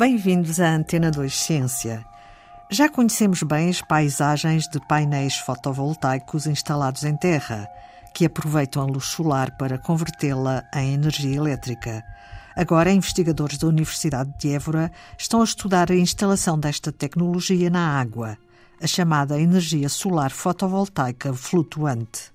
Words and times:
Bem-vindos 0.00 0.58
à 0.60 0.76
Antena 0.76 1.10
2 1.10 1.30
Ciência. 1.30 2.02
Já 2.70 2.88
conhecemos 2.88 3.42
bem 3.42 3.68
as 3.68 3.82
paisagens 3.82 4.66
de 4.66 4.80
painéis 4.88 5.36
fotovoltaicos 5.36 6.46
instalados 6.46 7.04
em 7.04 7.14
terra, 7.14 7.68
que 8.14 8.24
aproveitam 8.24 8.82
a 8.82 8.86
luz 8.86 9.04
solar 9.04 9.58
para 9.58 9.76
convertê-la 9.76 10.64
em 10.74 10.94
energia 10.94 11.36
elétrica. 11.36 12.02
Agora, 12.56 12.90
investigadores 12.90 13.58
da 13.58 13.68
Universidade 13.68 14.32
de 14.38 14.54
Évora 14.54 14.90
estão 15.18 15.42
a 15.42 15.44
estudar 15.44 15.92
a 15.92 15.94
instalação 15.94 16.58
desta 16.58 16.90
tecnologia 16.90 17.68
na 17.68 18.00
água, 18.00 18.38
a 18.82 18.86
chamada 18.86 19.38
energia 19.38 19.90
solar 19.90 20.30
fotovoltaica 20.30 21.34
flutuante. 21.34 22.32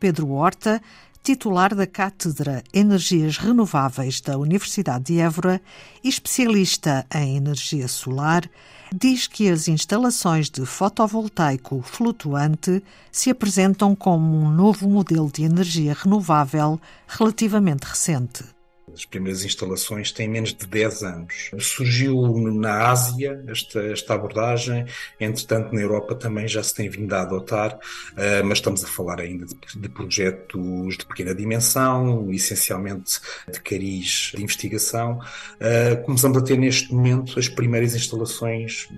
Pedro 0.00 0.30
Horta 0.32 0.82
titular 1.26 1.74
da 1.74 1.88
Cátedra 1.88 2.62
Energias 2.72 3.36
Renováveis 3.36 4.20
da 4.20 4.38
Universidade 4.38 5.06
de 5.06 5.18
Évora 5.18 5.60
e 6.04 6.08
especialista 6.08 7.04
em 7.12 7.36
energia 7.36 7.88
solar, 7.88 8.48
diz 8.94 9.26
que 9.26 9.50
as 9.50 9.66
instalações 9.66 10.48
de 10.48 10.64
fotovoltaico 10.64 11.82
flutuante 11.82 12.80
se 13.10 13.28
apresentam 13.28 13.92
como 13.96 14.36
um 14.36 14.48
novo 14.48 14.88
modelo 14.88 15.28
de 15.28 15.42
energia 15.42 15.96
renovável 16.00 16.80
relativamente 17.08 17.82
recente 17.82 18.55
as 18.96 19.04
primeiras 19.04 19.44
instalações 19.44 20.10
têm 20.10 20.26
menos 20.26 20.54
de 20.54 20.66
10 20.66 21.02
anos. 21.02 21.50
Surgiu 21.58 22.16
na 22.52 22.88
Ásia 22.88 23.44
esta, 23.46 23.80
esta 23.82 24.14
abordagem, 24.14 24.86
entretanto 25.20 25.74
na 25.74 25.82
Europa 25.82 26.14
também 26.14 26.48
já 26.48 26.62
se 26.62 26.74
tem 26.74 26.88
vindo 26.88 27.12
a 27.12 27.20
adotar, 27.20 27.74
uh, 27.74 28.44
mas 28.44 28.58
estamos 28.58 28.82
a 28.82 28.88
falar 28.88 29.20
ainda 29.20 29.44
de, 29.44 29.54
de, 29.78 29.88
projetos 29.90 30.96
de 30.96 31.04
pequena 31.06 31.34
dimensão, 31.34 32.32
essencialmente 32.32 33.20
de 33.52 33.60
cariz 33.60 34.32
de 34.34 34.42
investigação. 34.42 35.20
Uh, 35.60 36.02
começamos 36.04 36.38
a 36.38 36.42
ter 36.42 36.56
neste 36.56 36.92
momento 36.92 37.38
as 37.38 37.48
primeiras 37.48 37.94
instalações 37.94 38.88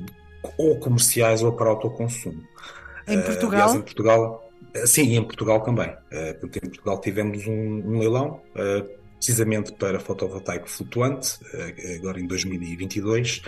ou 0.57 0.79
comerciais 0.79 1.43
ou 1.43 1.53
para 1.53 1.71
autoconsumo. 1.71 2.43
Em 3.09 3.21
Portugal? 3.21 3.51
Uh, 3.51 3.55
aliás, 3.55 3.75
em 3.75 3.83
Portugal 3.83 4.45
Sim, 4.85 5.05
e 5.09 5.17
em 5.17 5.25
Portugal 5.25 5.61
também. 5.62 5.93
Em 6.12 6.69
Portugal 6.69 7.01
tivemos 7.01 7.45
um, 7.47 7.53
um 7.53 7.99
leilão 7.99 8.41
precisamente 9.19 9.73
para 9.73 10.01
fotovoltaico 10.01 10.69
flutuante, 10.69 11.39
eh, 11.53 11.97
agora 11.97 12.21
em 12.21 12.27
2022, 12.27 13.43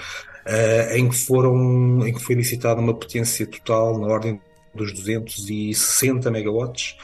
eh, 0.45 0.99
em 0.99 1.09
que, 1.09 1.17
foram, 1.17 2.07
em 2.07 2.13
que 2.13 2.21
foi 2.21 2.35
licitada 2.35 2.81
uma 2.81 2.95
potência 2.95 3.47
total 3.47 3.99
na 3.99 4.07
ordem 4.07 4.41
dos 4.75 4.93
260 4.93 6.31
megawatts, 6.31 6.97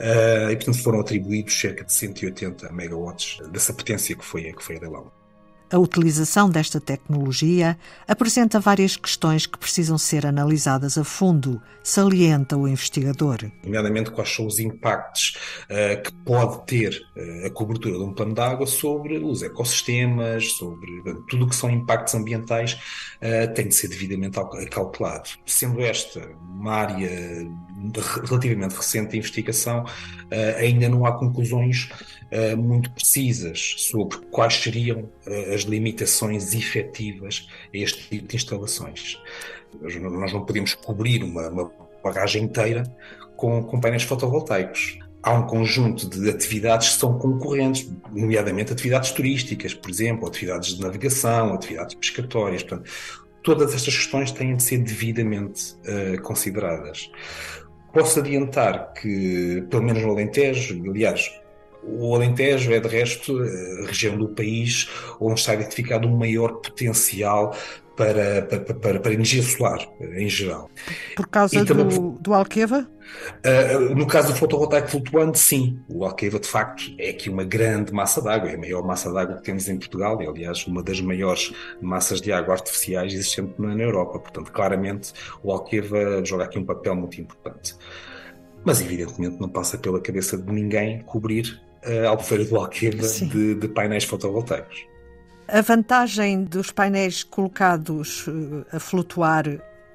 Uh, 0.00 0.50
e 0.50 0.56
portanto 0.56 0.82
foram 0.82 0.98
atribuídos 0.98 1.60
cerca 1.60 1.84
de 1.84 1.92
180 1.92 2.72
megawatts 2.72 3.38
dessa 3.50 3.72
potência 3.72 4.16
que 4.16 4.24
foi, 4.24 4.52
que 4.52 4.60
foi 4.60 4.76
a 4.76 4.80
leilão. 4.80 5.21
A 5.72 5.78
utilização 5.78 6.50
desta 6.50 6.78
tecnologia 6.78 7.78
apresenta 8.06 8.60
várias 8.60 8.94
questões 8.94 9.46
que 9.46 9.56
precisam 9.56 9.96
ser 9.96 10.26
analisadas 10.26 10.98
a 10.98 11.04
fundo, 11.04 11.62
salienta 11.82 12.58
o 12.58 12.68
investigador. 12.68 13.38
Nomeadamente, 13.64 14.10
quais 14.10 14.28
são 14.28 14.46
os 14.46 14.58
impactos 14.58 15.38
uh, 15.70 16.02
que 16.02 16.12
pode 16.26 16.66
ter 16.66 17.02
uh, 17.16 17.46
a 17.46 17.50
cobertura 17.50 17.96
de 17.96 18.04
um 18.04 18.12
plano 18.12 18.34
de 18.34 18.40
água 18.42 18.66
sobre 18.66 19.16
os 19.16 19.42
ecossistemas, 19.42 20.52
sobre 20.52 21.02
tudo 21.30 21.46
o 21.46 21.48
que 21.48 21.56
são 21.56 21.70
impactos 21.70 22.14
ambientais, 22.14 22.74
uh, 22.74 23.54
tem 23.54 23.66
de 23.66 23.74
ser 23.74 23.88
devidamente 23.88 24.38
calculado. 24.70 25.30
Sendo 25.46 25.80
esta 25.80 26.20
uma 26.62 26.74
área 26.74 27.48
relativamente 28.26 28.74
recente 28.74 29.16
investigação, 29.16 29.84
ainda 30.58 30.88
não 30.88 31.04
há 31.06 31.12
conclusões 31.12 31.88
muito 32.56 32.90
precisas 32.92 33.74
sobre 33.78 34.18
quais 34.30 34.54
seriam 34.54 35.08
as 35.54 35.62
as 35.62 35.64
limitações 35.64 36.52
efetivas 36.54 37.46
a 37.72 37.78
este 37.78 38.08
tipo 38.08 38.28
de 38.28 38.36
instalações. 38.36 39.18
Nós 39.80 40.32
não 40.32 40.44
podemos 40.44 40.74
cobrir 40.74 41.22
uma, 41.22 41.48
uma 41.48 41.72
barragem 42.02 42.44
inteira 42.44 42.82
com, 43.36 43.62
com 43.62 43.80
painéis 43.80 44.02
fotovoltaicos 44.02 44.98
há 45.24 45.34
um 45.34 45.46
conjunto 45.46 46.10
de 46.10 46.28
atividades 46.28 46.88
que 46.88 46.94
são 46.98 47.16
concorrentes, 47.16 47.88
nomeadamente 48.10 48.72
atividades 48.72 49.12
turísticas, 49.12 49.72
por 49.72 49.88
exemplo, 49.88 50.26
atividades 50.26 50.74
de 50.74 50.82
navegação, 50.82 51.54
atividades 51.54 51.94
pescatórias. 51.94 52.64
Portanto, 52.64 52.90
todas 53.40 53.72
estas 53.72 53.96
questões 53.96 54.32
têm 54.32 54.56
de 54.56 54.62
ser 54.64 54.78
devidamente 54.78 55.74
uh, 55.74 56.20
consideradas. 56.22 57.08
Posso 57.92 58.20
adiantar 58.20 58.94
que, 58.94 59.64
pelo 59.70 59.82
menos 59.82 60.02
no 60.02 60.12
Alentejo, 60.12 60.82
aliás, 60.88 61.30
o 61.82 62.14
Alentejo 62.14 62.72
é, 62.72 62.80
de 62.80 62.88
resto, 62.88 63.38
a 63.82 63.86
região 63.86 64.16
do 64.16 64.28
país 64.28 64.88
onde 65.20 65.40
está 65.40 65.54
identificado 65.54 66.08
um 66.08 66.16
maior 66.16 66.54
potencial 66.54 67.54
para, 68.02 68.42
para, 68.42 68.74
para, 68.74 69.00
para 69.00 69.12
energia 69.12 69.42
solar, 69.42 69.78
em 70.00 70.28
geral. 70.28 70.68
Por 71.14 71.28
causa 71.28 71.64
também, 71.64 71.86
do, 71.86 72.18
do 72.18 72.34
Alqueva? 72.34 72.88
Uh, 73.44 73.94
no 73.94 74.06
caso 74.06 74.32
do 74.32 74.38
fotovoltaico 74.38 74.88
flutuante, 74.88 75.38
sim. 75.38 75.78
O 75.88 76.04
Alqueva, 76.04 76.40
de 76.40 76.48
facto, 76.48 76.82
é 76.98 77.10
aqui 77.10 77.30
uma 77.30 77.44
grande 77.44 77.92
massa 77.92 78.20
d'água, 78.20 78.50
é 78.50 78.54
a 78.54 78.58
maior 78.58 78.84
massa 78.84 79.12
d'água 79.12 79.36
que 79.36 79.42
temos 79.42 79.68
em 79.68 79.78
Portugal 79.78 80.20
e, 80.20 80.26
aliás, 80.26 80.66
uma 80.66 80.82
das 80.82 81.00
maiores 81.00 81.52
massas 81.80 82.20
de 82.20 82.32
água 82.32 82.54
artificiais 82.54 83.12
existentes 83.12 83.54
na 83.58 83.74
Europa. 83.74 84.18
Portanto, 84.18 84.50
claramente, 84.50 85.12
o 85.42 85.52
Alqueva 85.52 86.24
joga 86.24 86.44
aqui 86.44 86.58
um 86.58 86.64
papel 86.64 86.96
muito 86.96 87.20
importante. 87.20 87.76
Mas, 88.64 88.80
evidentemente, 88.80 89.40
não 89.40 89.48
passa 89.48 89.78
pela 89.78 90.00
cabeça 90.00 90.36
de 90.36 90.52
ninguém 90.52 91.02
cobrir 91.02 91.60
a 91.84 92.08
Albufeira 92.08 92.44
do 92.44 92.56
Alqueva 92.56 93.06
de, 93.06 93.54
de 93.56 93.68
painéis 93.68 94.04
fotovoltaicos. 94.04 94.91
A 95.52 95.60
vantagem 95.60 96.44
dos 96.44 96.70
painéis 96.70 97.22
colocados 97.22 98.24
eh, 98.26 98.74
a 98.74 98.80
flutuar 98.80 99.44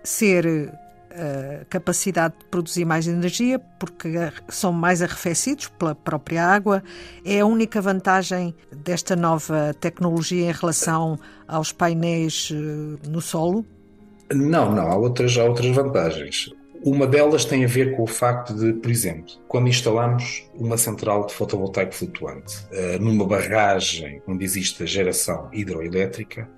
ser 0.04 0.46
a 0.46 1.16
eh, 1.16 1.66
capacidade 1.68 2.36
de 2.38 2.46
produzir 2.46 2.86
mais 2.86 3.08
energia, 3.08 3.58
porque 3.80 4.08
são 4.50 4.72
mais 4.72 5.02
arrefecidos 5.02 5.68
pela 5.70 5.96
própria 5.96 6.46
água, 6.46 6.84
é 7.26 7.40
a 7.40 7.46
única 7.48 7.82
vantagem 7.82 8.54
desta 8.72 9.16
nova 9.16 9.74
tecnologia 9.80 10.48
em 10.48 10.52
relação 10.52 11.18
aos 11.48 11.72
painéis 11.72 12.54
eh, 12.54 13.10
no 13.10 13.20
solo? 13.20 13.66
Não, 14.32 14.76
não, 14.76 14.92
há 14.92 14.96
outras, 14.96 15.36
há 15.40 15.44
outras 15.46 15.76
vantagens. 15.76 16.54
Uma 16.84 17.08
delas 17.08 17.46
tem 17.46 17.66
a 17.66 17.68
ver 17.68 17.96
com 17.96 18.04
o 18.04 18.08
facto 18.08 18.54
de, 18.54 18.74
por 18.74 18.92
exemplo, 18.92 19.34
quando 19.48 19.68
instalamos 19.68 20.50
uma 20.54 20.78
central 20.78 21.26
de 21.26 21.34
fotovoltaico 21.34 21.94
flutuante 21.94 22.56
uh, 22.72 23.02
numa 23.02 23.26
barragem 23.26 24.22
onde 24.28 24.46
existe 24.46 24.84
a 24.84 24.86
geração 24.86 25.50
hidroelétrica, 25.52 26.50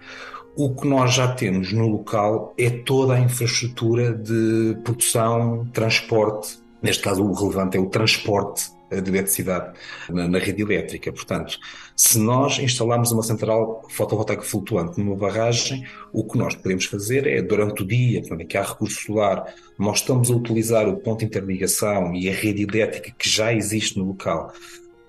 o 0.56 0.76
que 0.76 0.88
nós 0.88 1.14
já 1.14 1.34
temos 1.34 1.72
no 1.72 1.88
local 1.88 2.54
é 2.58 2.70
toda 2.70 3.14
a 3.14 3.20
infraestrutura 3.20 4.14
de 4.14 4.78
produção, 4.84 5.66
transporte. 5.74 6.60
Neste 6.82 7.04
caso, 7.04 7.24
o 7.24 7.34
relevante 7.34 7.78
é 7.78 7.80
o 7.80 7.86
transporte 7.88 8.72
de 8.90 9.10
eletricidade 9.10 9.78
na, 10.10 10.28
na, 10.28 10.40
rede 10.40 10.62
elétrica. 10.62 11.12
Portanto, 11.12 11.58
se 11.96 12.20
nós 12.20 12.58
instalarmos 12.60 13.12
uma 13.12 13.24
central 13.24 13.86
fotovoltaica 13.90 14.42
flutuante 14.42 15.00
numa 15.00 15.16
barragem, 15.16 15.86
o 16.12 16.24
que 16.24 16.38
nós 16.38 16.56
podemos 16.56 16.86
fazer 16.86 17.28
é, 17.28 17.42
durante 17.42 17.84
o 17.84 17.86
dia, 17.86 18.22
quando 18.28 18.46
que 18.46 18.58
há 18.58 18.64
recurso 18.64 19.06
solar, 19.06 19.54
nós 19.78 20.00
estamos 20.00 20.32
a 20.32 20.36
utilizar 20.36 20.88
o 20.88 20.98
ponto 20.98 21.20
de 21.20 21.26
interligação 21.26 22.16
e 22.16 22.30
a 22.30 22.34
rede 22.34 22.64
elétrica 22.64 23.14
que 23.18 23.30
já 23.30 23.54
existe 23.54 23.98
no 23.98 24.06
local 24.06 24.52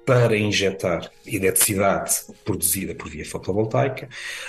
para 0.04 0.36
injetar 0.36 1.10
eletricidade 1.26 2.10
produzida 2.44 2.94
por 2.94 3.08
via 3.08 3.24
fotovoltaica 3.24 4.08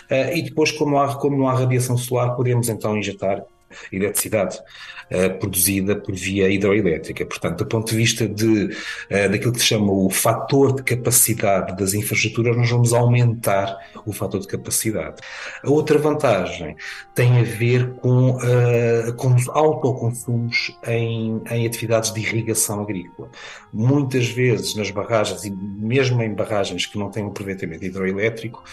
uh, 0.09 0.35
e 0.35 0.41
depois, 0.41 0.71
como 0.71 0.97
há, 0.97 1.15
como 1.15 1.37
não 1.37 1.47
há 1.47 1.53
radiação 1.53 1.97
solar, 1.97 2.35
podemos 2.35 2.67
então 2.67 2.97
injetar 2.97 3.43
eletricidade 3.91 4.59
uh, 5.11 5.37
produzida 5.39 5.95
por 5.95 6.15
via 6.15 6.49
hidroelétrica. 6.49 7.25
Portanto, 7.25 7.59
do 7.59 7.65
ponto 7.65 7.89
de 7.89 7.95
vista 7.95 8.27
de, 8.27 8.65
uh, 8.65 9.29
daquilo 9.31 9.51
que 9.51 9.59
se 9.59 9.65
chama 9.65 9.91
o 9.91 10.09
fator 10.09 10.75
de 10.75 10.83
capacidade 10.83 11.75
das 11.75 11.93
infraestruturas, 11.93 12.55
nós 12.55 12.69
vamos 12.69 12.93
aumentar 12.93 13.77
o 14.05 14.13
fator 14.13 14.39
de 14.39 14.47
capacidade. 14.47 15.21
A 15.63 15.69
outra 15.69 15.97
vantagem 15.97 16.75
tem 17.13 17.39
a 17.39 17.43
ver 17.43 17.93
com, 17.95 18.31
uh, 18.31 19.13
com 19.15 19.35
os 19.35 19.47
autoconsumos 19.49 20.75
em, 20.87 21.41
em 21.49 21.65
atividades 21.65 22.11
de 22.13 22.21
irrigação 22.21 22.81
agrícola. 22.81 23.29
Muitas 23.73 24.27
vezes 24.27 24.75
nas 24.75 24.91
barragens, 24.91 25.43
e 25.43 25.51
mesmo 25.51 26.21
em 26.21 26.33
barragens 26.33 26.85
que 26.85 26.97
não 26.97 27.09
têm 27.09 27.23
um 27.23 27.27
aproveitamento 27.27 27.85
hidroelétrico, 27.85 28.63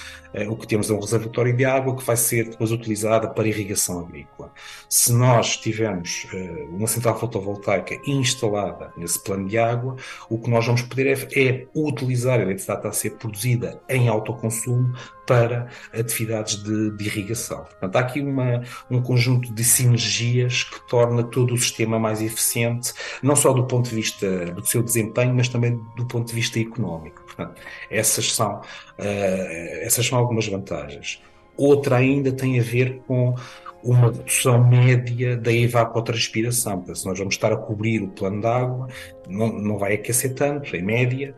o 0.49 0.56
que 0.56 0.67
temos 0.67 0.91
é 0.91 0.93
um 0.93 1.00
reservatório 1.00 1.56
de 1.56 1.65
água 1.65 1.97
que 1.97 2.05
vai 2.05 2.17
ser 2.17 2.50
depois 2.50 2.71
utilizada 2.71 3.29
para 3.29 3.49
irrigação 3.49 4.00
agrícola. 4.00 4.53
Se 4.88 5.12
nós 5.12 5.58
tivermos 5.58 6.26
uh, 6.32 6.75
uma 6.75 6.87
central 6.87 7.19
fotovoltaica 7.20 8.00
instalada 8.06 8.90
nesse 8.96 9.23
plano 9.23 9.46
de 9.46 9.58
água, 9.58 9.96
o 10.31 10.38
que 10.38 10.49
nós 10.49 10.64
vamos 10.64 10.81
poder 10.81 11.06
é, 11.06 11.38
é 11.38 11.67
utilizar 11.75 12.40
a 12.40 12.43
eletricidade 12.43 12.87
a 12.87 12.93
ser 12.93 13.11
produzida 13.17 13.82
em 13.87 14.08
autoconsumo 14.08 14.94
para 15.26 15.69
atividades 15.93 16.62
de, 16.62 16.96
de 16.96 17.05
irrigação. 17.05 17.64
Portanto, 17.64 17.96
há 17.96 18.00
aqui 18.00 18.20
uma, 18.23 18.62
um 18.90 19.02
conjunto 19.02 19.52
de 19.52 19.62
sinergias 19.62 20.64
que 20.64 20.81
torna 20.88 21.23
todo 21.23 21.52
o 21.52 21.58
sistema 21.58 21.99
mais 21.99 22.23
eficiente, 22.23 22.94
não 23.23 23.37
só 23.37 23.52
do 23.52 23.67
ponto 23.67 23.90
de 23.90 23.94
vista 23.94 24.46
do 24.46 24.64
seu 24.64 24.82
desempenho, 24.82 25.35
mas 25.35 25.50
também 25.50 25.79
do 25.96 26.06
ponto 26.06 26.29
de 26.29 26.35
vista 26.35 26.58
económico. 26.58 27.23
Portanto, 27.25 27.61
essas 27.90 28.32
são, 28.32 28.61
uh, 28.61 29.82
essas 29.82 30.06
são 30.06 30.19
algumas 30.19 30.49
vantagens. 30.49 31.20
outra 31.58 31.96
ainda 31.96 32.32
tem 32.32 32.58
a 32.58 32.62
ver 32.62 33.02
com 33.06 33.35
uma 33.83 34.11
redução 34.11 34.67
média 34.67 35.37
da 35.37 35.53
evapotranspiração. 35.53 36.79
Portanto, 36.79 36.99
se 36.99 37.07
nós 37.07 37.19
vamos 37.19 37.35
estar 37.35 37.53
a 37.53 37.57
cobrir 37.57 38.03
o 38.03 38.09
plano 38.09 38.41
de 38.41 38.47
água, 38.47 38.89
não, 39.29 39.53
não 39.53 39.79
vai 39.79 39.95
aquecer 39.95 40.35
tanto, 40.35 40.75
em 40.75 40.83
média, 40.83 41.35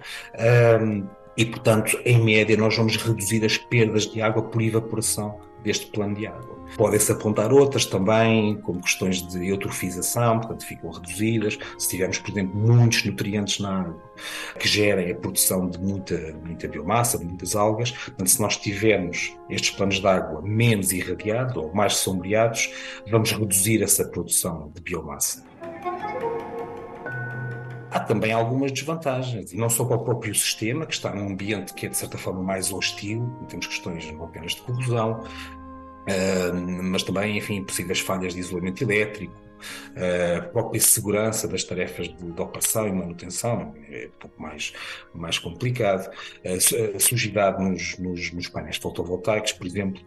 um, 0.83 1.07
e, 1.37 1.45
portanto, 1.45 1.99
em 2.05 2.23
média, 2.23 2.57
nós 2.57 2.77
vamos 2.77 2.97
reduzir 2.97 3.45
as 3.45 3.57
perdas 3.57 4.07
de 4.07 4.21
água 4.21 4.43
por 4.43 4.61
evaporação 4.61 5.39
deste 5.63 5.87
plano 5.87 6.15
de 6.15 6.27
água. 6.27 6.59
Podem-se 6.77 7.11
apontar 7.11 7.53
outras 7.53 7.85
também, 7.85 8.61
como 8.61 8.81
questões 8.81 9.27
de 9.27 9.49
eutrofização, 9.49 10.39
portanto 10.39 10.65
ficam 10.65 10.91
reduzidas. 10.91 11.59
Se 11.79 11.89
tivermos, 11.89 12.19
por 12.19 12.31
exemplo, 12.31 12.57
muitos 12.57 13.05
nutrientes 13.05 13.59
na 13.59 13.81
água 13.81 14.11
que 14.59 14.69
gerem 14.69 15.11
a 15.11 15.15
produção 15.15 15.69
de 15.69 15.79
muita, 15.79 16.17
muita 16.45 16.69
biomassa, 16.69 17.19
de 17.19 17.25
muitas 17.25 17.57
algas, 17.57 17.91
portanto, 17.91 18.31
se 18.31 18.41
nós 18.41 18.57
tivermos 18.57 19.37
estes 19.49 19.71
planos 19.71 20.01
de 20.01 20.07
água 20.07 20.41
menos 20.43 20.93
irradiados 20.93 21.57
ou 21.57 21.75
mais 21.75 21.97
sombreados, 21.97 22.71
vamos 23.11 23.33
reduzir 23.33 23.83
essa 23.83 24.05
produção 24.05 24.71
de 24.75 24.81
biomassa 24.81 25.50
há 27.91 28.01
também 28.01 28.33
algumas 28.33 28.73
desvantagens, 28.73 29.53
e 29.53 29.57
não 29.57 29.69
só 29.69 29.85
para 29.85 29.97
o 29.97 30.05
próprio 30.05 30.35
sistema, 30.35 30.87
que 30.87 30.95
está 30.95 31.15
num 31.15 31.29
ambiente 31.29 31.75
que 31.75 31.87
é 31.87 31.89
de 31.89 31.97
certa 31.97 32.17
forma 32.17 32.43
mais 32.43 32.73
hostil, 32.73 33.31
temos 33.49 33.67
questões 33.67 34.11
não 34.13 34.25
apenas 34.25 34.53
de 34.53 34.63
corrosão, 34.63 35.25
mas 36.83 37.03
também, 37.03 37.37
enfim, 37.37 37.63
possíveis 37.63 38.01
falhas 38.01 38.35
de 38.35 38.41
isolamento 38.41 38.83
elétrico, 38.83 39.35
a 40.39 40.43
própria 40.43 40.81
segurança 40.81 41.47
das 41.47 41.65
tarefas 41.65 42.09
de, 42.09 42.33
de, 42.33 42.41
operação 42.41 42.89
e 42.89 42.93
manutenção 42.93 43.75
é 43.91 44.07
um 44.07 44.19
pouco 44.19 44.41
mais, 44.41 44.73
mais 45.15 45.39
complicado. 45.39 46.11
A, 46.45 47.01
sujidade 47.01 47.63
nos, 47.63 47.99
nos, 47.99 48.33
nos 48.33 48.49
painéis 48.49 48.77
fotovoltaicos, 48.77 49.53
por 49.53 49.67
exemplo, 49.67 50.03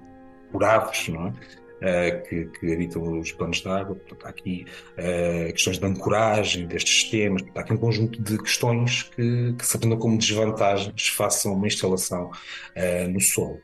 por 0.51 0.63
aves, 0.63 1.07
não 1.09 1.27
é? 1.27 1.33
Uh, 1.83 2.23
que, 2.29 2.45
que, 2.45 2.73
habitam 2.73 3.19
os 3.19 3.33
planos 3.33 3.57
de 3.57 3.67
água. 3.67 3.95
Portanto, 3.95 4.25
há 4.25 4.29
aqui 4.29 4.65
uh, 4.93 5.51
questões 5.51 5.77
de 5.77 5.85
ancoragem 5.85 6.65
destes 6.65 7.01
sistemas. 7.01 7.41
Portanto, 7.41 7.57
há 7.57 7.61
aqui 7.61 7.73
um 7.73 7.77
conjunto 7.77 8.21
de 8.21 8.37
questões 8.37 9.03
que, 9.03 9.53
que 9.57 9.65
se 9.65 9.75
apresentam 9.75 9.99
como 9.99 10.17
desvantagens 10.17 11.09
face 11.09 11.45
a 11.45 11.51
uma 11.51 11.67
instalação 11.67 12.31
uh, 12.31 13.09
no 13.09 13.19
solo. 13.19 13.61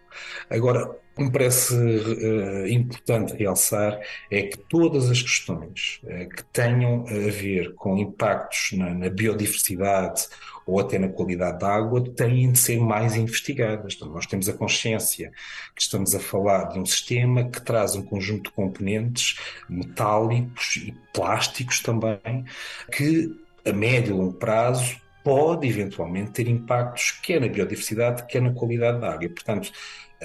Agora, 0.49 0.89
o 0.89 1.15
que 1.15 1.23
me 1.23 1.31
parece 1.31 1.75
uh, 1.75 2.67
importante 2.67 3.33
realçar 3.33 3.99
é 4.31 4.43
que 4.43 4.57
todas 4.57 5.09
as 5.09 5.21
questões 5.21 6.01
uh, 6.03 6.29
que 6.29 6.43
tenham 6.45 7.05
a 7.07 7.29
ver 7.29 7.73
com 7.75 7.97
impactos 7.97 8.71
na, 8.73 8.93
na, 8.93 9.09
biodiversidade 9.09 10.27
ou 10.65 10.79
até 10.79 10.97
na 10.97 11.09
qualidade 11.09 11.59
da 11.59 11.75
água 11.75 12.01
têm 12.01 12.51
de 12.51 12.59
ser 12.59 12.79
mais 12.79 13.15
investigadas. 13.15 13.95
Então, 13.95 14.09
nós 14.09 14.25
temos 14.25 14.47
a 14.47 14.53
consciência 14.53 15.31
que 15.75 15.81
estamos 15.81 16.15
a 16.15 16.19
falar 16.19 16.65
de 16.69 16.79
um 16.79 16.85
sistema 16.85 17.49
que 17.49 17.61
traz 17.61 17.95
um 17.95 18.03
conjunto 18.03 18.49
de 18.49 18.55
componentes 18.55 19.37
metálicos 19.67 20.77
e 20.77 20.95
plásticos 21.13 21.81
também, 21.81 22.45
que 22.91 23.29
a 23.65 23.73
médio 23.73 24.15
e 24.15 24.17
longo 24.17 24.33
prazo 24.33 24.95
pode 25.29 25.67
eventualmente 25.67 26.31
ter 26.31 26.47
impactos 26.47 27.11
quer 27.21 27.39
na 27.39 27.47
biodiversidade, 27.47 28.25
quer 28.25 28.41
na 28.41 28.51
qualidade 28.51 28.99
da 28.99 29.13
água. 29.13 29.29
Portanto, 29.29 29.71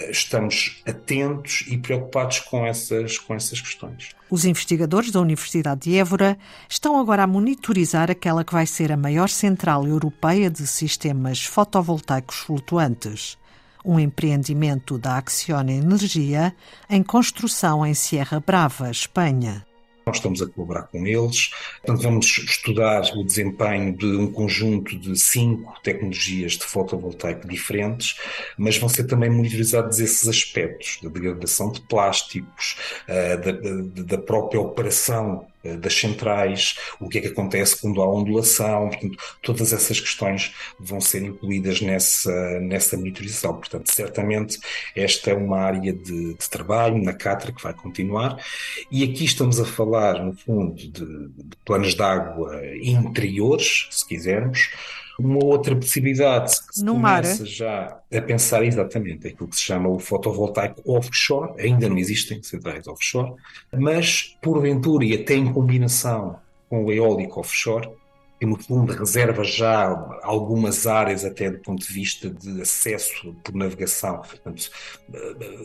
estamos 0.09 0.83
atentos 0.87 1.63
e 1.69 1.77
preocupados 1.77 2.41
com 2.41 2.67
essas, 2.67 3.19
com 3.19 3.35
essas 3.35 3.61
questões. 3.61 4.17
Os 4.31 4.47
investigadores 4.47 5.11
da 5.11 5.21
Universidade 5.21 5.83
de 5.83 5.99
Évora 5.99 6.39
estão 6.67 6.99
agora 6.99 7.23
a 7.23 7.27
monitorizar 7.27 8.11
aquela 8.11 8.43
que 8.43 8.55
vai 8.55 8.65
ser 8.65 8.91
a 8.91 8.97
maior 8.97 9.29
central 9.29 9.87
europeia 9.87 10.49
de 10.49 10.67
sistemas 10.67 11.45
fotovoltaicos 11.45 12.37
flutuantes. 12.37 13.37
Um 13.85 14.01
empreendimento 14.01 14.97
da 14.97 15.19
Acciona 15.19 15.71
Energia 15.71 16.55
em 16.89 17.03
construção 17.03 17.85
em 17.85 17.93
Sierra 17.93 18.41
Brava, 18.41 18.91
Espanha. 18.91 19.67
Nós 20.07 20.17
estamos 20.17 20.43
a 20.43 20.47
colaborar 20.47 20.83
com 20.83 21.07
eles, 21.07 21.51
portanto, 21.81 22.03
vamos 22.03 22.27
estudar 22.27 23.03
o 23.17 23.25
desempenho 23.25 23.97
de 23.97 24.07
um 24.07 24.31
conjunto 24.31 24.99
de 24.99 25.19
cinco 25.19 25.75
tecnologias 25.83 26.53
de 26.53 26.65
fotovoltaico 26.65 27.49
diferentes, 27.49 28.17
mas 28.59 28.77
vão 28.77 28.89
ser 28.89 29.05
também 29.05 29.31
monitorizados 29.31 30.01
esses 30.01 30.29
aspectos 30.29 30.99
da 31.03 31.09
degradação 31.09 31.73
de 31.73 31.81
plásticos, 31.83 32.77
eh, 33.09 33.37
da, 33.37 33.53
da 34.03 34.19
própria 34.19 34.61
operação 34.61 35.47
das 35.79 35.95
centrais, 35.95 36.77
o 37.01 37.09
que 37.09 37.19
é 37.19 37.21
que 37.21 37.29
acontece 37.29 37.81
quando 37.81 38.03
há 38.03 38.09
ondulação, 38.09 38.89
portanto, 38.89 39.19
todas 39.43 39.73
essas 39.73 40.01
questões 40.01 40.53
vão 40.79 41.01
ser 41.01 41.23
incluídas 41.23 41.81
nessa, 41.81 42.61
nessa 42.61 42.97
monitorização. 42.97 43.55
Portanto, 43.57 43.93
certamente 43.93 44.59
esta 44.95 45.31
é 45.31 45.35
uma 45.35 45.59
área 45.59 45.93
de, 45.93 46.35
de 46.35 46.51
trabalho 46.51 47.03
na 47.03 47.13
Catra 47.13 47.53
que 47.53 47.63
vai 47.63 47.73
continuar 47.73 48.39
e 48.91 49.05
aqui 49.05 49.25
estamos 49.25 49.61
a 49.61 49.65
falar, 49.65 50.25
no 50.25 50.35
fundo, 50.35 50.75
de, 50.75 50.91
de 50.91 51.57
planos 51.65 51.95
de 51.95 52.03
água 52.03 52.61
interiores, 52.83 53.89
se 53.91 54.07
quisermos, 54.07 54.71
uma 55.19 55.45
outra 55.45 55.77
possibilidade 55.77 56.53
que 56.67 56.77
se 56.77 56.85
no 56.85 56.95
começa 56.95 57.43
mar. 57.43 57.47
já 57.47 58.01
a 58.13 58.21
pensar 58.21 58.65
exatamente 58.65 59.29
aquilo 59.29 59.49
que 59.49 59.57
se 59.57 59.63
chama 59.63 59.89
o 59.89 59.99
fotovoltaico 59.99 60.83
offshore, 60.85 61.61
ainda 61.61 61.89
não 61.89 61.99
existem 61.99 62.43
centrais 62.43 62.87
offshore, 62.87 63.35
mas 63.73 64.37
porventura 64.43 65.05
e 65.05 65.15
até 65.15 65.35
em 65.35 65.53
combinação 65.53 66.39
com 66.69 66.85
o 66.85 66.93
eólico 66.93 67.41
offshore, 67.41 67.89
que 68.41 68.47
no 68.47 68.61
fundo 68.61 68.93
reserva 68.93 69.45
já 69.45 69.87
algumas 70.23 70.87
áreas 70.87 71.25
até 71.25 71.51
do 71.51 71.59
ponto 71.59 71.87
de 71.87 71.93
vista 71.93 72.29
de 72.29 72.61
acesso 72.61 73.35
por 73.45 73.55
navegação, 73.55 74.19
portanto 74.19 74.71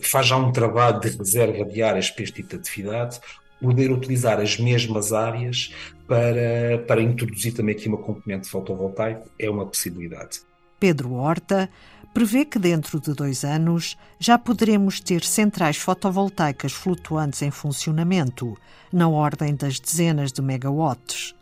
faz 0.04 0.28
já 0.28 0.38
um 0.38 0.51
trabalho 0.51 1.00
de 1.00 1.10
reserva 1.10 1.66
de 1.66 1.81
áreas 1.81 2.12
para 2.12 2.24
este 2.24 2.36
tipo 2.36 2.50
de 2.50 2.56
atividade, 2.57 3.19
poder 3.62 3.92
utilizar 3.92 4.40
as 4.40 4.58
mesmas 4.58 5.14
áreas 5.14 5.74
para, 6.08 6.80
para 6.88 7.02
introduzir 7.02 7.54
também 7.54 7.76
aqui 7.76 7.88
uma 7.88 7.98
componente 7.98 8.48
fotovoltaico 8.50 9.30
é 9.38 9.50
uma 9.50 9.66
possibilidade. 9.66 10.42
Pedro 10.80 11.14
Horta 11.14 11.70
prevê 12.14 12.46
que 12.46 12.58
dentro 12.58 13.00
de 13.00 13.14
dois 13.14 13.44
anos 13.44 13.98
já 14.20 14.38
poderemos 14.38 15.00
ter 15.00 15.24
centrais 15.24 15.78
fotovoltaicas 15.78 16.72
flutuantes 16.72 17.42
em 17.42 17.52
funcionamento, 17.52 18.58
na 18.92 19.08
ordem 19.08 19.56
das 19.56 19.80
dezenas 19.80 20.32
de 20.32 20.42
megawatts. 20.42 21.36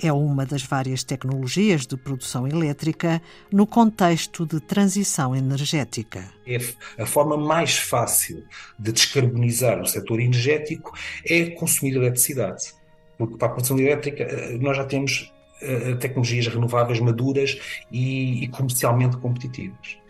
É 0.00 0.12
uma 0.12 0.46
das 0.46 0.62
várias 0.62 1.02
tecnologias 1.02 1.86
de 1.86 1.96
produção 1.96 2.46
elétrica 2.46 3.20
no 3.52 3.66
contexto 3.66 4.46
de 4.46 4.60
transição 4.60 5.34
energética. 5.34 6.24
É 6.46 6.58
a 6.98 7.06
forma 7.06 7.36
mais 7.36 7.76
fácil 7.76 8.44
de 8.78 8.92
descarbonizar 8.92 9.80
o 9.80 9.86
setor 9.86 10.20
energético 10.20 10.92
é 11.24 11.50
consumir 11.50 11.96
eletricidade 11.96 12.82
porque 13.22 13.36
para 13.36 13.48
a 13.48 13.50
produção 13.50 13.78
elétrica 13.78 14.24
eh, 14.24 14.58
nós 14.60 14.76
já 14.76 14.84
temos 14.84 15.32
uh, 15.62 15.96
tecnologias 15.98 16.48
renováveis 16.48 16.98
maduras 17.00 17.58
e, 17.90 18.44
e 18.44 18.48
comercialmente 18.48 19.16
competitivas. 19.18 20.01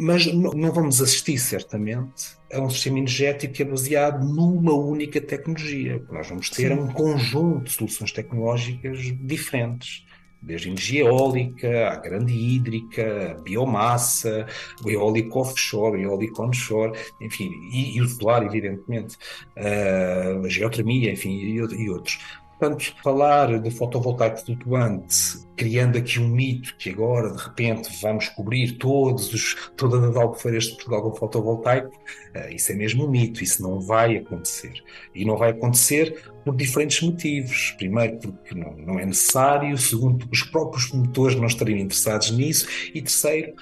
Mas 0.00 0.24
não 0.32 0.72
vamos 0.72 1.02
assistir, 1.02 1.36
certamente, 1.36 2.28
a 2.50 2.58
um 2.58 2.70
sistema 2.70 2.98
energético 2.98 3.52
que 3.52 3.62
é 3.62 3.66
baseado 3.66 4.24
numa 4.24 4.72
única 4.72 5.20
tecnologia. 5.20 6.02
Nós 6.10 6.26
vamos 6.26 6.48
ter 6.48 6.72
um 6.72 6.88
conjunto 6.88 7.64
de 7.64 7.72
soluções 7.72 8.10
tecnológicas 8.10 8.98
diferentes 9.20 10.06
desde 10.42 10.68
a 10.68 10.70
energia 10.70 11.04
eólica, 11.04 11.90
a 11.90 11.96
grande 11.96 12.32
hídrica, 12.32 13.32
a 13.32 13.34
biomassa, 13.42 14.46
o 14.82 14.90
eólico 14.90 15.40
offshore, 15.40 15.98
o 15.98 16.00
eólico 16.00 16.42
onshore, 16.42 16.98
enfim, 17.20 17.50
e, 17.70 17.96
e 17.96 18.00
o 18.00 18.08
solar, 18.08 18.42
evidentemente, 18.42 19.16
uh, 19.56 20.42
a 20.42 20.48
geotermia, 20.48 21.12
enfim, 21.12 21.30
e, 21.30 21.56
e 21.56 21.90
outros. 21.90 22.18
Portanto, 22.60 22.94
falar 23.02 23.58
de 23.58 23.70
fotovoltaico 23.70 24.44
flutuante, 24.44 25.14
criando 25.56 25.96
aqui 25.96 26.20
um 26.20 26.28
mito 26.28 26.76
que 26.76 26.90
agora, 26.90 27.30
de 27.30 27.42
repente, 27.42 27.88
vamos 28.02 28.28
cobrir 28.28 28.72
todos 28.72 29.32
os, 29.32 29.70
todas 29.78 30.04
as 30.04 30.14
albufeiras 30.14 30.64
de 30.64 30.72
Portugal 30.72 31.02
com 31.02 31.16
fotovoltaico, 31.16 31.88
uh, 31.88 32.54
isso 32.54 32.70
é 32.70 32.74
mesmo 32.74 33.06
um 33.06 33.10
mito, 33.10 33.42
isso 33.42 33.62
não 33.62 33.80
vai 33.80 34.18
acontecer. 34.18 34.74
E 35.14 35.24
não 35.24 35.38
vai 35.38 35.52
acontecer 35.52 36.22
por 36.44 36.54
diferentes 36.54 37.00
motivos. 37.00 37.74
Primeiro, 37.78 38.18
porque 38.18 38.54
não, 38.54 38.76
não 38.76 38.98
é 38.98 39.06
necessário. 39.06 39.78
Segundo, 39.78 40.18
porque 40.18 40.34
os 40.34 40.42
próprios 40.42 40.92
motores 40.92 41.36
não 41.36 41.46
estariam 41.46 41.78
interessados 41.78 42.30
nisso. 42.30 42.68
E 42.94 43.00
terceiro, 43.00 43.54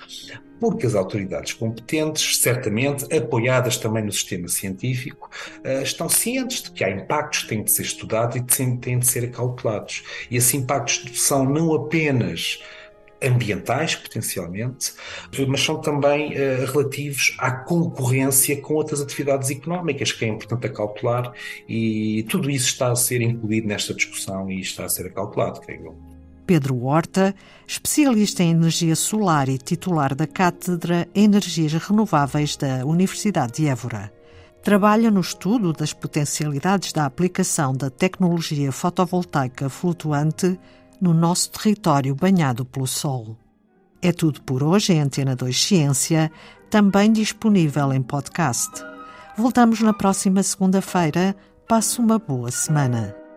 porque 0.61 0.87
as 0.87 0.95
autoridades 0.95 1.53
competentes, 1.53 2.39
certamente 2.39 3.05
apoiadas 3.15 3.77
também 3.77 4.05
no 4.05 4.13
sistema 4.13 4.49
científico, 4.49 5.31
eh, 5.65 5.83
estão 5.83 6.09
cientes 6.09 6.63
de 6.63 6.71
que 6.71 6.85
há 6.85 6.91
impactos 6.91 7.43
que 7.43 7.49
têm 7.49 7.63
de 7.63 7.71
ser 7.71 7.83
estudados 7.83 8.37
e 8.37 8.41
que 8.43 8.77
têm 8.79 8.99
de 8.99 9.07
ser 9.07 9.25
acautelados. 9.25 10.03
E 10.31 10.37
esses 10.37 10.53
impactos 10.55 11.21
são 11.21 11.45
não 11.45 11.73
apenas 11.75 12.61
ambientais, 13.23 13.97
potencialmente, 13.97 14.93
mas 15.49 15.61
são 15.61 15.81
também 15.81 16.33
uh, 16.33 16.67
relativos 16.73 17.37
à 17.39 17.51
concorrência 17.51 18.61
com 18.61 18.75
outras 18.75 19.01
atividades 19.01 19.51
económicas, 19.51 20.13
que 20.13 20.25
é 20.25 20.29
importante 20.29 20.67
acautelar, 20.67 21.33
e 21.69 22.25
tudo 22.29 22.51
isso 22.51 22.69
está 22.69 22.93
a 22.93 22.97
ser 22.97 23.21
incluído 23.21 23.67
nesta 23.67 23.93
discussão 23.93 24.51
e 24.51 24.61
está 24.61 24.85
a 24.85 24.89
ser 24.89 25.07
acautelado, 25.07 25.61
creio 25.61 25.87
eu. 25.87 26.08
Pedro 26.49 26.83
Horta, 26.83 27.35
especialista 27.67 28.43
em 28.43 28.53
energia 28.53 28.97
solar 28.97 29.51
e 29.51 29.59
titular 29.59 30.15
da 30.15 30.27
Cátedra 30.27 31.07
Energias 31.15 31.75
Renováveis 31.75 32.57
da 32.57 32.87
Universidade 32.87 33.57
de 33.57 33.67
Évora. 33.69 34.11
trabalha 34.63 35.11
no 35.11 35.21
estudo 35.21 35.75
das 35.75 35.93
potencialidades 35.93 36.91
da 36.91 37.05
aplicação 37.05 37.75
da 37.75 37.91
tecnologia 37.91 38.73
fotovoltaica 38.73 39.69
flutuante 39.69 40.59
no 40.99 41.13
nosso 41.13 41.51
território 41.51 42.15
banhado 42.15 42.65
pelo 42.65 42.87
sol. 42.87 43.37
É 44.01 44.11
tudo 44.11 44.41
por 44.43 44.63
hoje 44.63 44.95
em 44.95 45.01
Antena 45.01 45.37
2 45.37 45.55
Ciência, 45.55 46.33
também 46.71 47.13
disponível 47.13 47.93
em 47.93 48.01
podcast. 48.01 48.71
Voltamos 49.37 49.81
na 49.83 49.93
próxima 49.93 50.43
segunda-feira. 50.43 51.37
Passe 51.69 52.01
uma 52.01 52.19
boa 52.19 52.51
semana. 52.51 53.28